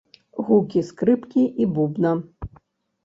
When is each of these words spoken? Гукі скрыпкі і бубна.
Гукі 0.47 0.79
скрыпкі 0.89 1.43
і 1.65 1.71
бубна. 1.77 2.17